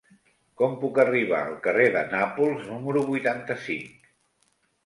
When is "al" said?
1.49-1.59